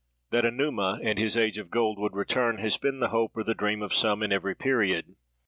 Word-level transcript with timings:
"That 0.31 0.45
a 0.45 0.49
Numa, 0.49 0.99
and 1.03 1.19
his 1.19 1.37
age 1.37 1.59
of 1.59 1.69
gold, 1.69 1.99
would 1.99 2.15
return, 2.15 2.57
has 2.57 2.75
been 2.75 2.99
the 3.01 3.09
hope 3.09 3.37
or 3.37 3.43
the 3.43 3.53
dream 3.53 3.83
of 3.83 3.93
some, 3.93 4.23
in 4.23 4.31
every 4.31 4.55
period. 4.55 5.15